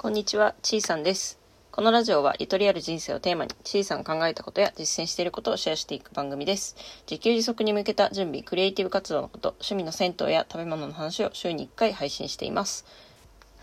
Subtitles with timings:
[0.00, 1.40] こんにちは、ちいさんです。
[1.72, 6.76] このラジオはゆとりある人生をテーマに、ちいさん考えたことや実践していることをシェアしていく番組です。
[7.10, 12.86] 自給自足に向けた準備、クリエイティブ活動のこと、趣味の銭湯や食べ物の話を週に1回配信しています。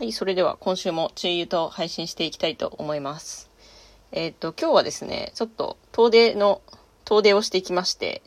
[0.00, 3.48] はい、それでは今週もちいゆと配信していきたいと思います。
[4.10, 6.62] えっ、と、今日はですね、ちょっと遠出の、
[7.04, 8.22] 遠出をしてきまして、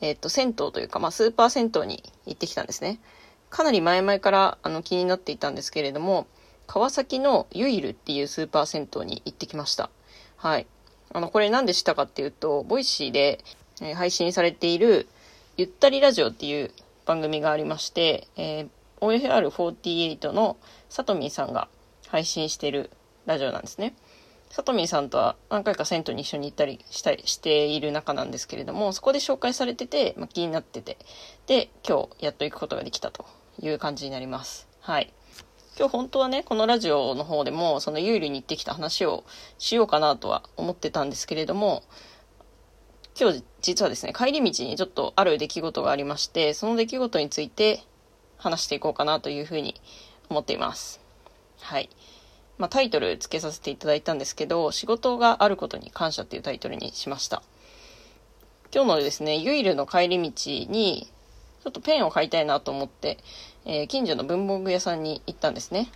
[0.00, 2.98] えっ、と、銭湯というか、まあ、スーパー銭湯に行ってきたんですね。
[3.50, 6.26] かなり前々からあの気になっていたんですけれども、
[6.66, 9.90] 川崎のユイルっていうスーパー銭湯に行ってきました。
[10.36, 10.66] はい。
[11.12, 13.44] あの、これなんで知ったかっていうと、 Voicy で、
[13.94, 15.08] 配信されている、
[15.56, 16.70] ゆったりラジオっていう
[17.04, 18.68] 番組がありまして、えー
[19.02, 20.56] OFR48 の
[20.88, 21.68] さとみんさんが
[22.08, 22.90] 配信している
[23.26, 23.94] ラジオなんですね。
[24.48, 30.98] さとみんさんとは何回か銭湯に一緒に行ったりしたりしている仲なんですけれども、そこで紹介されてて、まあ、気になってて、
[31.46, 33.26] で、今日やっと行くことができたと
[33.60, 34.68] いう感じになります。
[34.80, 35.12] はい。
[35.82, 39.24] 今日本当はね、このラジオの方でも、そのユールに行ってきた話を
[39.58, 41.82] しようかなとは思ってたんですけれども、
[43.20, 47.82] 今日実はですね、帰り道にちょっとある出来事がありまして、その出来事について
[48.36, 49.74] 話していこうかなというふうに
[50.30, 51.00] 思っています。
[51.60, 51.90] はい。
[52.58, 57.42] まあ、タイトルつけさせていただいたんですけど、仕事があることに感謝っていうタイトルにしました。
[58.72, 60.30] 今日のですね、ユイルの帰り道
[60.70, 61.08] に、
[61.64, 63.18] ちょっとペンを買いたいなと思って、
[63.64, 65.88] えー近所の文房具屋さんに行ったんですね。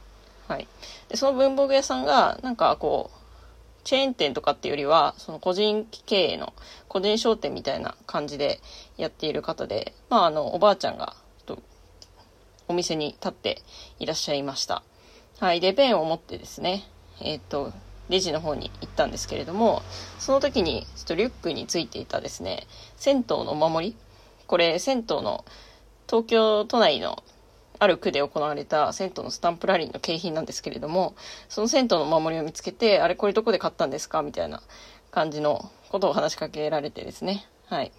[0.48, 0.69] はい。
[1.09, 3.17] で、その文房具屋さんが、なんかこう、
[3.84, 6.53] チェーン店とかっていうよりは、その個人経営の
[6.89, 8.61] 個人商店みたいな感じで
[8.97, 11.17] やっている方で、まああの、おばあちゃんが、
[12.69, 13.62] お店に立って
[14.00, 14.83] いらっしゃいました。
[15.39, 15.61] はい。
[15.61, 16.84] で、ペンを持ってですね、
[17.20, 17.72] えっ、と、
[18.09, 19.83] レジの方に行ったんですけれども、
[20.19, 23.97] その時に、ちょっとリュックについていたですね、銭湯のお守り
[24.47, 25.44] これ、銭湯の
[26.09, 27.22] 東京都内の
[27.78, 31.14] ある区で行われた銭湯のスタンプラリーの景品なんですけれども、
[31.48, 34.62] その銭湯のお守りを見つけて、あれこれどこで買ったんですかみたいな
[35.10, 37.47] 感じのことを話しかけられてですね。
[37.66, 37.92] はい。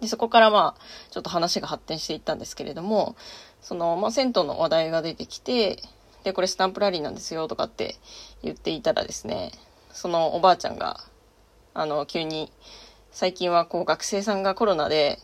[0.00, 3.16] で、そこからまあ、ちょっと話が発展していったんですけれども、
[3.60, 5.82] その、まあ、銭湯の話題が出てきて、
[6.24, 7.96] で、これスタンプラリーなんですよとかって
[8.42, 9.52] 言っていたらですね、
[9.92, 11.00] そのおばあちゃんが、
[11.74, 12.52] あの、急に、
[13.10, 15.18] 最近はこう学生さんがコロナで、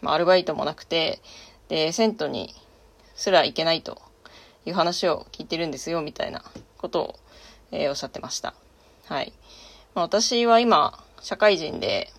[0.00, 1.20] まあ、アルバイトもなくて、
[1.68, 2.54] で、銭湯に
[3.14, 4.00] すら行けないと
[4.66, 6.42] いう話を聞いてるんですよ、みたいな
[6.78, 7.14] ことを、
[7.70, 8.54] えーおっしゃってました。
[9.06, 9.32] はい。
[9.94, 12.12] まあ、私は今、社会人で、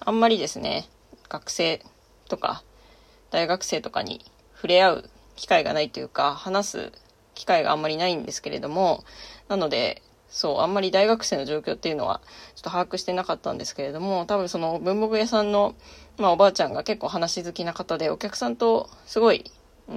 [0.00, 0.88] あんまりですね、
[1.28, 1.84] 学生
[2.28, 2.62] とか、
[3.30, 6.92] 大学生とかに触れ合う機会がないというか、話す
[7.34, 9.04] 機会があんまりないんですけれども、
[9.48, 12.20] なので、そう、あんまり大学生の状況っていうのは、
[12.54, 15.74] ちょっと把握してなかったんですけれども、多分その文房具屋さんの、
[16.16, 19.50] まあおばあちゃんが結構話好きな方で、お客さんとすごい、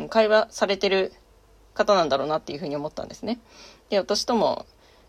[0.09, 1.13] 会話されてる
[1.73, 3.39] 方なんだろうなっていうふうに思ったんですね。
[3.89, 4.66] で、私とも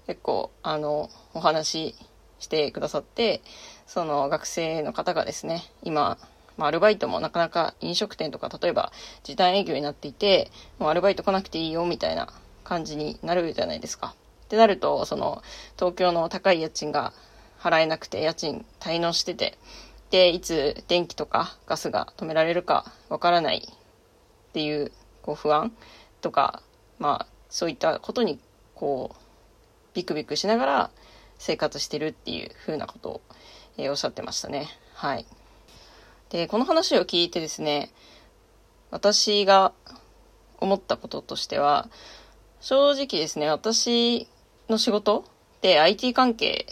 [0.07, 1.95] 結構、あの、お話し
[2.39, 3.43] してくださって、
[3.87, 6.19] その学生の方がですね、今、
[6.57, 8.93] まあ、アルバイトもなかなか飲食店とか、例えば
[9.25, 12.29] 時短営業になっていて、もうアルバイト来なくていいよみたいな
[12.65, 14.15] 感じになるじゃないですか。
[14.45, 15.43] ってなると、その、
[15.77, 17.13] 東京の高い家賃が
[17.59, 19.59] 払えなくて、家賃滞納してて、
[20.11, 23.69] で、いつ電気とかガスが止められるかわからない
[24.57, 24.91] っていう、
[25.21, 25.71] こう不安
[26.23, 26.63] とか、
[26.99, 28.41] まあ、そういったことに、
[28.75, 29.17] こう、
[29.93, 30.91] ビクビクしながら
[31.37, 33.21] 生活してるっていう風なことを、
[33.77, 34.69] えーおっしゃってましたね。
[34.95, 35.27] はい。
[36.31, 37.91] で、この話を聞いてですね、
[38.91, 39.75] 私が
[40.59, 41.91] 思ったこととしては、
[42.63, 44.27] 正直ですね、私
[44.71, 45.21] の仕事
[45.59, 46.65] って IT 関係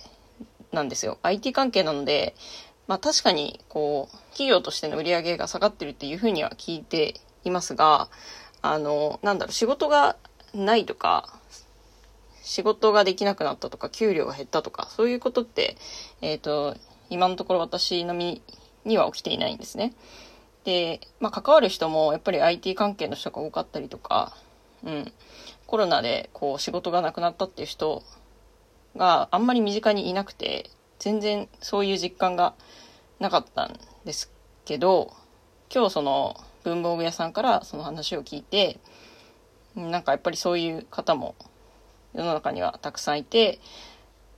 [0.72, 1.18] なんですよ。
[1.20, 2.34] IT 関係なので、
[2.86, 8.08] まあ確かに、こう、企業としての売り上げが下がってるっていうふうには聞いていますが、
[8.62, 10.16] あの、なんだろう、仕事が
[10.54, 11.38] ないとか、
[12.42, 15.76] 仕事ができなくなったとか、給料が減ったとか、そういうことって、
[16.20, 16.76] えっ、と、
[17.10, 18.42] 今のところ私の身
[18.84, 19.94] には起きていないんですね。
[20.64, 24.36] で、まあ関わる人もやっぱり IT 関係の人が多かったりとか、
[24.82, 25.12] うん、
[25.66, 28.02] コロナでこう仕事がなくなったっていう人
[28.96, 32.54] があんまり身近にいなくて、全然そういう実感が
[33.18, 34.30] なかったんです
[34.64, 35.12] けど、
[35.74, 38.80] 今日その文房具屋さんからその話を聞いて、
[39.76, 41.34] なんかやっぱりそういう方も
[42.14, 43.60] 世の中にはたくさんいて、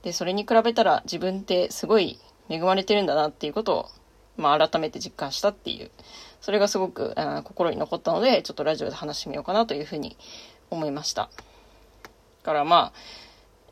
[0.02, 2.19] で、それに比べたら自分ってすごい
[2.49, 3.88] 恵まれてるんだなっていうことを、
[4.37, 5.90] まあ改めて実感したっていう、
[6.40, 7.14] それがすごく
[7.44, 10.17] 心に残ったので、ちょっとラジオで話してみようかなというふうに
[10.70, 11.22] 思いました。
[11.22, 11.31] だ
[12.44, 12.93] からま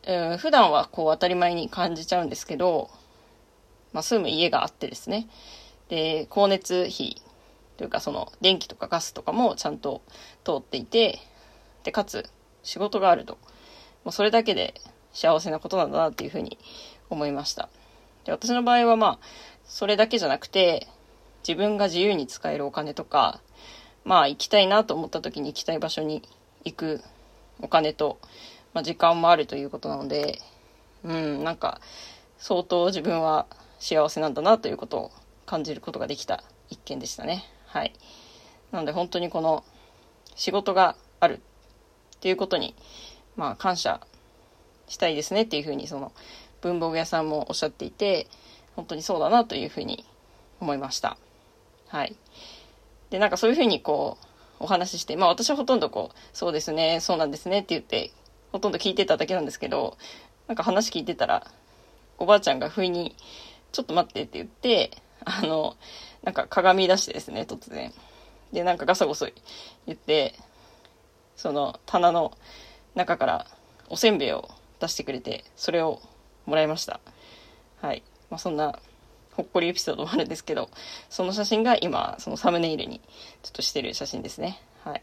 [0.06, 2.90] あ、うん普段はこう当たり前に感じちゃうんですけど、
[3.92, 5.28] まあ住む家があってですね。
[5.88, 7.22] で、光熱費
[7.76, 10.02] というかその電気とかガスとかもちゃんと
[10.44, 11.18] 通っていて、
[11.82, 12.28] で、かつ
[12.62, 13.38] 仕事があると。
[14.04, 14.74] もうそれだけで
[15.12, 16.58] 幸せなことなんだなっていうふうに
[17.10, 17.68] 思いました。
[18.24, 19.18] で私の場合はまあ、
[19.64, 20.88] それだけじゃなくて、
[21.46, 23.40] 自分が自由に使えるお金とか、
[24.04, 26.22] まあ行きたいなと思った時に行きたい場所に
[26.64, 27.02] 行く
[27.60, 28.18] お金と、
[28.72, 30.40] まあ、時間もあるということなので、
[31.04, 31.80] うん、なんか
[32.38, 33.46] 相当自分は
[33.78, 35.10] 幸せなんだなということを
[35.46, 37.44] 感じることができた一件でしたね。
[37.74, 37.92] はい。
[38.70, 39.64] なので本当にこの
[40.36, 41.40] 仕事がある
[42.16, 42.76] っていうことに、
[43.36, 44.00] まあ感謝
[44.86, 46.12] したいですねっていうふうにその
[46.60, 48.28] 文房具屋さんもおっしゃっていて、
[48.76, 50.04] 本当にそうだなというふうに
[50.60, 51.18] 思いました。
[51.88, 52.16] はい。
[53.10, 54.26] で、なんかそういうふうにこう、
[54.60, 58.12] お話しして、まあ私はほとんどこう、そうですね、そうなんですねって言って、
[58.52, 59.98] ほとんど聞いてただけなんですけど、
[60.46, 61.50] なんか話聞いてたら、
[62.18, 63.16] おばあちゃんが不意に、
[63.72, 64.92] ちょっと待ってって言って、
[65.24, 65.76] あの、
[66.22, 67.92] なんか鏡出してですね、突然。
[68.52, 69.26] で、なんかガサゴソ
[69.86, 70.34] 言って、
[71.36, 72.36] その棚の
[72.94, 73.46] 中から
[73.88, 74.48] おせんべいを
[74.80, 76.00] 出してくれて、それを
[76.46, 77.00] もらいました。
[77.80, 78.02] はい。
[78.30, 78.78] まあ、そんな、
[79.32, 80.70] ほっこりエピソードもあるんですけど、
[81.10, 83.00] その写真が今、そのサムネイルに
[83.42, 84.60] ちょっとしてる写真ですね。
[84.84, 85.02] はい。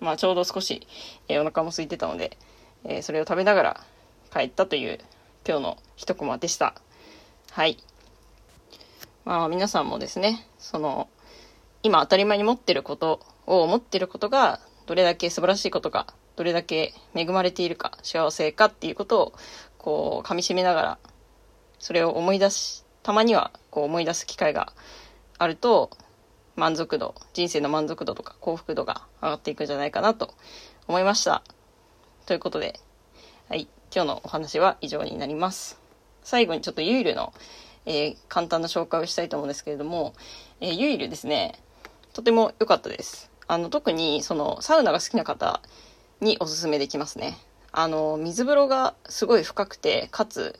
[0.00, 0.86] まあ、ちょうど少し、
[1.28, 2.36] えー、お腹も空いてたので、
[2.84, 3.84] えー、それを食べながら
[4.32, 4.98] 帰ったという
[5.46, 6.74] 今日の一コマでした。
[7.50, 7.78] はい。
[9.24, 11.08] まあ、皆さんもですね、その、
[11.82, 16.06] 今当たり前に持ってることを持ってることがどれだけ素晴らしいことか、
[16.36, 19.32] どれだけ恵まれているか、幸せかっていうことを、
[19.78, 20.98] こう、噛み締めながら、
[21.78, 24.74] それを思い出し、たまには、こう思い出す機会が
[25.38, 25.90] あると、
[26.56, 30.34] 満足度、人生の満足度とか幸福度が上がっていくんじゃないかなと
[30.86, 31.42] 思いました。
[32.26, 32.78] ということで、
[33.48, 35.80] はい、今日のお話は以上になります。
[36.22, 37.32] 最後にちょっとユイルの、
[37.86, 40.14] えー、簡単な紹介をしたいと思うんですけれども、
[40.60, 41.58] えー、ユイルですね、
[42.12, 43.30] とても良かったです。
[43.46, 45.60] あの、特にそのサウナが好きな方
[46.20, 47.36] におすすめできますね。
[47.72, 50.58] あの、水風呂がすごい深くて、かつ、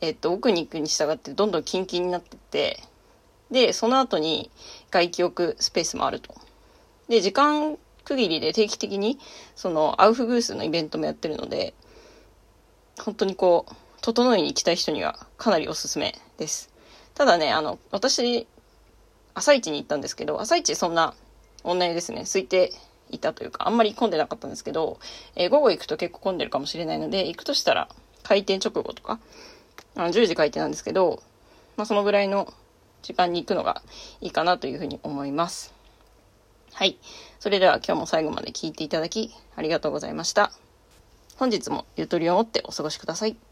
[0.00, 2.82] えっと、奥に行くに従ってどんどんキンキンになってって、
[3.50, 4.50] で、その後に
[4.90, 6.34] 外気浴スペースもあると。
[7.08, 9.18] で、時間区切りで定期的に、
[9.56, 11.74] その、アウフグースのイベントもやってるので、
[12.98, 16.70] 本当にこう、整いに行きたい人にはかなりおすすめです。
[17.14, 18.46] ただね、あの、私、
[19.34, 21.14] 朝一に行ったんですけど、朝一そんな
[21.64, 22.72] 女湯ですね、空いて
[23.10, 24.98] いたというか、あんまり混んでなかったんですけど、
[25.36, 27.88] えー、午後行くと結構混んでるかもしれないので、行くとしたら
[28.22, 29.18] 開店直後とか、
[29.96, 31.22] あの10時開店なんですけど、
[31.76, 32.52] まあ、そのぐらいの
[33.02, 33.82] 時間に行くのが
[34.20, 35.74] いいかなというふうに思います。
[36.72, 36.98] はい。
[37.38, 40.52] それでは今日も最後まで聞いていただきありがとうございました。
[41.36, 43.49] 本日もゆとりを持ってお過ごしください。